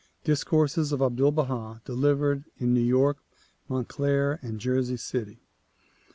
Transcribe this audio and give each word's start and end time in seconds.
Discourses 0.23 0.91
of 0.91 0.99
Abdul 0.99 1.31
Baha 1.31 1.79
delivered 1.85 2.45
in 2.57 2.73
New 2.73 2.81
York, 2.81 3.17
Montclair 3.69 4.39
and 4.41 4.59
Jersey 4.59 4.97
City. 4.97 5.43